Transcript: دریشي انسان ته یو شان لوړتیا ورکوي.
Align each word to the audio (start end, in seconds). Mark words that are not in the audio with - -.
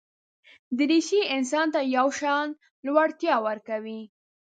دریشي 0.77 1.21
انسان 1.35 1.67
ته 1.73 1.79
یو 1.95 2.07
شان 2.19 2.47
لوړتیا 2.85 3.35
ورکوي. 3.47 4.01